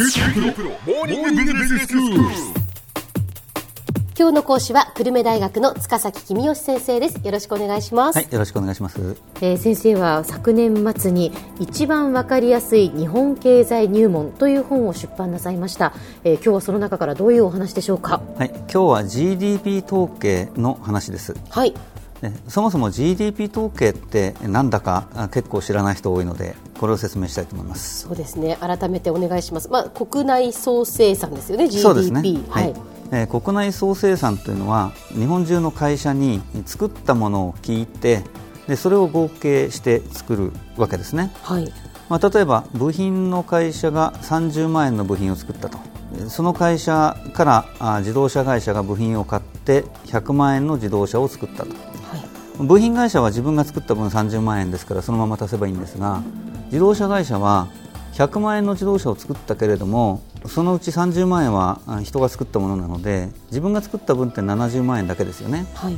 [0.00, 0.06] 今
[4.28, 7.16] 日の講師は久留米大学の塚崎君吉先生です。
[7.16, 9.16] よろしくお願いします、はい、よろしくお願いします。
[9.40, 18.22] えー先生は昨年末に一番わかりやすい日本経済入門という本を出版なさいました、えー今日はその中からどういうお話でしょうか？
[18.36, 21.34] はい、今日は GDP 統計の話です。
[21.50, 21.72] はい。
[21.72, 21.76] ね
[22.48, 28.00] そもそも GDP 統計ってなんだかあ結構知らない人多いので、これを説明したいと思います。
[28.00, 28.56] そうですね。
[28.60, 29.68] 改めてお願いします。
[29.68, 32.22] まあ国内総生産ですよね GDP そうですね。
[32.48, 32.74] はい、
[33.12, 38.24] えー国内総生産というのは日本中の会社に作ったものを聞いて
[38.66, 41.72] でそれを合計して作るわけですね、はい。
[42.08, 45.78] まあ、例えば部品の会社が30万円の部品を作ったと。
[46.14, 51.70] えーその会社からあ自動車会社が部品を買って100万円の自動車を作ったと。
[51.70, 51.97] はい
[52.58, 56.22] 部品会社は自分が作った分30万円ですからそのまま足せばいいんですが
[56.66, 57.68] 自動車会社は
[58.14, 65.66] 100万円の自動車を作ったけれどもそのうち30万円はあ人が作ったものなので自分が作った分って70万円だけですよね。
[65.74, 65.96] はい。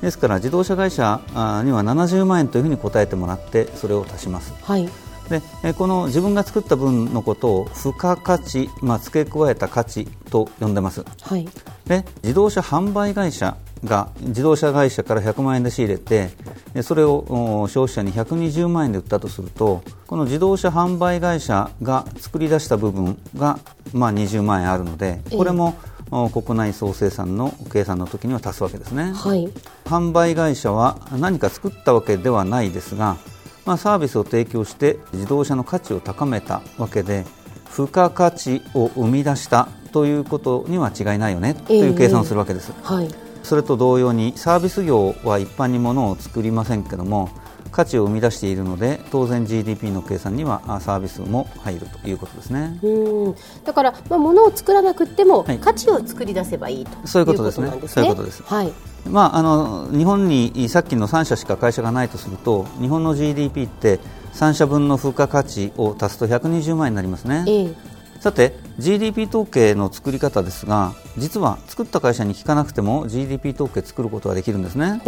[0.00, 4.52] ですから自動車会社あには70万円というふうに答えてもらってそれを足します。
[4.62, 4.88] はい。
[5.28, 11.04] でえこの自分が作った分のことを付加価値、まあ、付け加えた価値と呼んでます。
[11.22, 11.48] はい。
[11.86, 16.30] で自動車販売会社が自動車会社から100万円で仕入れて
[16.74, 17.24] でそれを
[17.62, 23.58] お消費者に120万円で売ったとするとこの自動車販売会社が作り出した部分が、
[23.92, 25.76] まあ、20万円あるのでこれも、
[26.10, 29.12] お国内総生産の計算の時には足すわけですね。
[29.12, 29.48] はい。
[29.84, 33.16] 販売会社は何か作ったわけではないですが、
[33.64, 37.24] まあ、サービスを提供して自動車の価値を高めたわけで
[37.70, 47.30] 付加価値を生み出したということには違いないよねという計算をするわけです、はいそれと同様にサービス業は一般に物を作りませんけども
[47.70, 52.78] 価値を生み出しているので当然 GDP の計算にはあサービスも入るということですね。
[52.82, 53.34] うん。
[53.64, 55.58] だから、まあ、物を作らなくっても、はい。
[55.58, 57.70] 価値を作り出せばいいとそういうことですね。
[57.86, 58.42] そういうことです。
[58.42, 58.72] はい。
[59.08, 63.98] まあ、あの日本にさっきの3社しか会社がないとすると日本の GDP って
[64.34, 67.44] 3社分の付加価値を足すと120万円になりますね。
[67.46, 67.89] ええ
[68.20, 75.00] さて GDP 統計の作り方ですが実は作った会社に聞かなくても GDP 統計作ることができるんですね。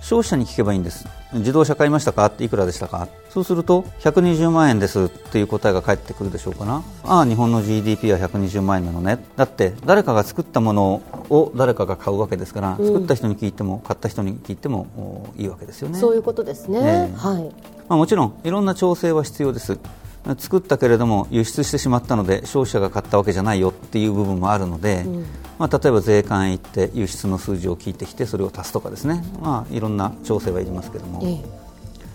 [0.00, 1.06] 消費者に聞けばいいんです。
[1.34, 2.24] 自動車買いましたか？
[2.24, 3.08] っていくらでしたか？
[3.28, 5.04] そうすると120万円です。
[5.04, 6.82] っていう答えが返ってくるでしょうかな。
[7.04, 9.22] ああ日本の GDP は120万円なのね。
[9.36, 12.86] だって誰かが作ったものを誰かが買うわけですから、うん。
[12.86, 15.98] 作った人に聞いても買った人に聞いてもおいいわけですよね。
[15.98, 17.16] そういうことですね、ええ。
[17.16, 17.44] はい。
[17.88, 19.78] まあ、もちろんいろんな調整は必要です
[20.38, 25.26] 作ったけれども輸出してしまったので消費者が買ったわけじゃないよっていう部分もあるので、うん。
[25.58, 31.44] まあ、例えば税関へ行って輸出の数字を聞いてきてそれを足すとかですね、まあ、いろんな調整はいりますけども、ええ。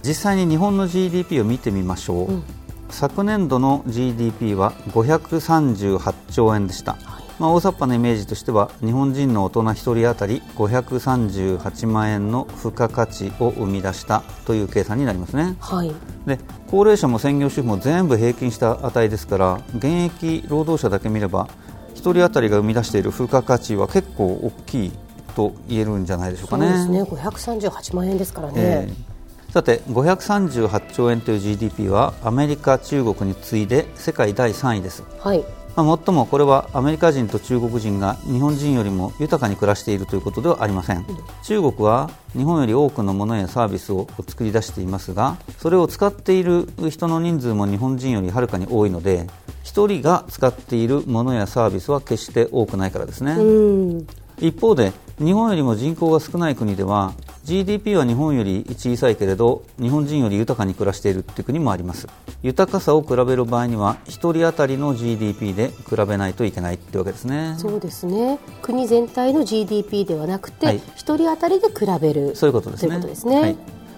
[0.04, 2.44] 実際に日本の GDP を見てみましょう、うん。
[2.90, 6.98] 昨年度の GDP は538兆円でした、
[7.40, 15.58] まあ、大雑把なイメージとしては日本人の大人1人当たり538万円の付加価値を生み出したという計算になりますね。
[15.60, 15.94] はい。
[16.26, 21.48] で高齢者も専業主婦も全部平均した値ですから現役労働者だけ見れば
[21.96, 24.92] 1人当たりが生み出している付加価値は結構大きい
[25.36, 26.68] と言えるんじゃないでしょうかね。
[26.68, 27.04] そうですね。
[27.04, 29.16] 538万円ですからね、えー
[29.56, 41.06] さて538兆円という GDP はアメリカ、中国に次いで世界第3位です、はいまあ、もっともこれはアメリカ人と中国人が日本人よりも豊かに暮らしているということではありません、
[41.44, 49.28] 中国は日本より多くのものやサービスを作り出していますがそれを使っている人の人数も日本人よりはるかに多いので
[49.66, 54.08] 1人が使っているものやサービスは決して多くないからですね、うん。
[54.40, 57.14] 一方で日本よりも人口が少ない国では
[57.46, 62.08] GDP は日本より小さいけれど日本人より豊かに暮らしているという国もあります。
[62.42, 67.54] 豊かさを比べる場合には1人当たりの GDP で比べないといけないってわけですね。
[67.60, 68.40] そうですね。
[68.64, 70.78] 国全体の GDP ではなくて、はい。
[70.96, 72.36] 一人当たりで比べる。
[72.36, 72.90] そういうことですね。
[72.90, 73.42] ということですね。
[73.42, 73.58] はい。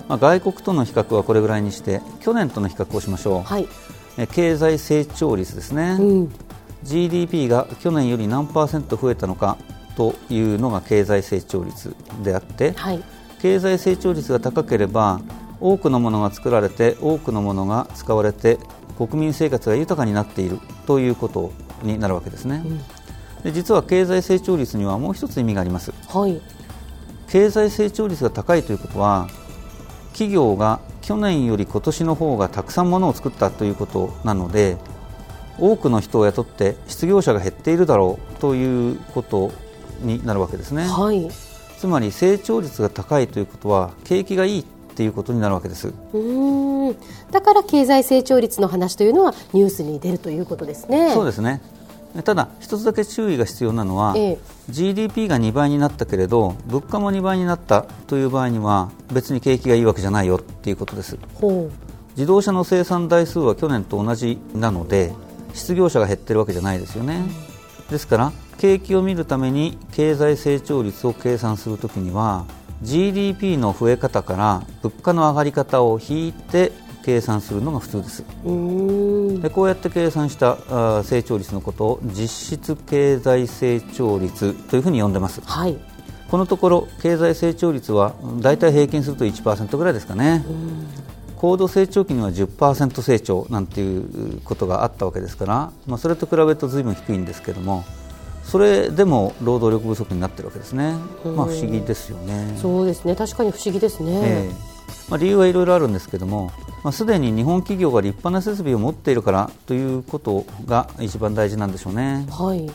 [0.10, 3.68] まあ、外国との比較はこれぐらいにして去年との比較をしましょう、はい、
[4.18, 6.32] え経済成長率ですね、うん、
[6.84, 9.58] GDP が去年より何パーセント増えたのか
[9.98, 11.94] というのが経済成長率
[12.24, 13.04] であって、はい
[13.42, 15.22] 経済成長率が高ければ
[15.60, 18.60] 多くのものが作られて多くのものが使われて
[18.98, 21.52] 国民生活が豊かになっているということ
[21.84, 22.78] になるわけですね、ん。
[23.44, 25.94] で実は経済成長率にはもう一つ意味があります。
[26.10, 26.42] はい。
[27.28, 29.28] 経済成長率が高いということは
[30.12, 34.78] 企業が去年より今年の方がたくさんものを作ったということなので
[35.60, 39.52] 多くの人を雇って失業者が減っているだろうということ
[40.02, 40.88] になるわけですね。
[40.88, 41.30] はい
[41.78, 44.64] つまり成長率が高いということは景気がいいっ
[44.96, 45.94] ていうことになるわけです。
[46.14, 46.96] うん。
[47.32, 51.14] だから経済成長率の話というのはニュースに出るということですね。
[51.14, 51.62] そうですね。
[52.24, 54.40] ただ、一つだけ注意が必要なのは、ええ、
[54.70, 61.18] GDP が2倍になったけれど物価も2倍になったという場合には別に景気がいいわけじゃないよということです。
[62.16, 65.14] 自動車の生産台数は去年と同じなので
[65.54, 67.22] 失業者が減ってるわけじゃないですよね、
[67.92, 72.46] ですから景気を見るために経済成長率を計算するときには
[72.82, 76.72] GDP の増え方から物価の上がり方を引いて
[77.04, 78.24] 計算するのが普通です。
[79.42, 80.58] でこうやって計算した
[81.00, 85.78] あ成長率のことを実質経済成長率というふうに呼んでます、はい、
[86.30, 90.44] このところ経済成長率は大体平均すると1%ぐらいですかね。
[91.38, 97.86] 高度成長期には10%成長なんていうことがあったわけですから、まあ、それと比べるとずいぶん低いんですけども
[98.48, 100.94] それでも労働力不足になっているわけですね、
[101.26, 102.58] まあ、不思議ですよね。
[102.62, 103.16] そうですね。
[103.16, 106.52] 確かに不思議ですね、えー、まあ、理由はいろいろあるんですけども
[106.84, 112.70] まあ、すでに日本企業が立派な設備を持っているからということが一番大事なんでしょうね、はい、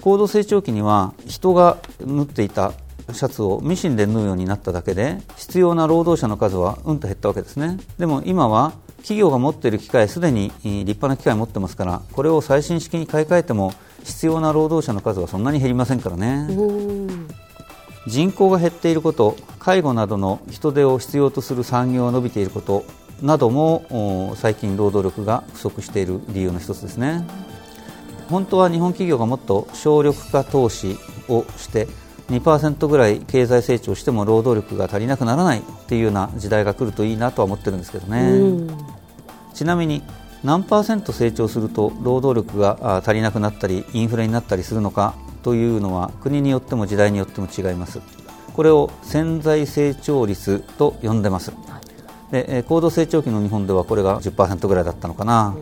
[0.00, 2.72] 高度成長期には人が縫っていた
[3.12, 7.78] シャツをミシンで縫うようになっただけで必要な労働者の数はうんと減ったわけですね。
[7.98, 13.72] でも今は企業が持っている機械すでに立派な機械を持ってますからこれを最新式に買い替えても
[14.08, 16.48] 必要な労働者の数はそんなに減りませんからね。
[18.06, 22.84] 人口が減っていること介護などの人手を必要とする産業が伸びていること
[23.20, 27.26] なども最近労働力が不足している理由の一つですね。
[28.30, 30.96] 本当は日本企業がもっと省力化投資
[31.28, 31.86] をして
[32.30, 38.72] 2%ぐらい経済成長しても労働力が足りなくならないっていうような時代が来るといいなとは思ってるんですけどね。
[39.54, 40.02] ちなみに
[40.44, 48.00] 何パーセント成長すると労働力が足りなくなったりインフレになったりするのかというのは国によっても時代によっても違います。
[48.54, 51.52] これを潜在成長率と呼んでます。
[52.30, 55.54] で高度成長期の日本ではこれが10%ぐらいだったのかな、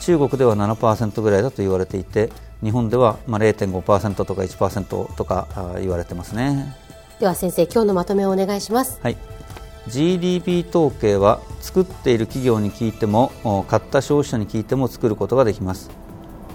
[0.00, 2.30] 中国では7%ぐらいだと言われていて
[2.62, 6.74] 日本ではまあ0.5%とか1%とか言われてますね。
[7.20, 9.16] では先生今日のまとめをお願いします、はい、
[9.90, 13.32] GDP 統計は作っている企業に聞いても
[13.68, 15.90] 買った消費者に聞いても作ることができます。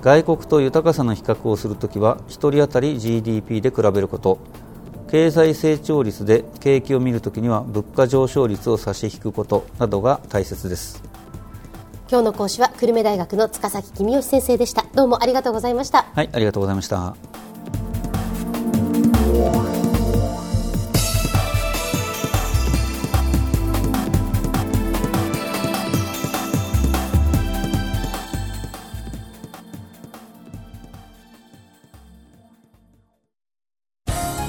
[0.01, 4.39] 外国と豊かさの比較をするときは1人当たり GDP で比べること。
[5.09, 11.03] 経済成長率で景気を見るときには物価上昇率を差し引くことなどが大切です。
[12.09, 14.85] 今日の講師は久留米大学の塚崎公義先生でした。
[14.93, 16.05] どうもありがとうございました。
[16.13, 17.34] はいありがとうございました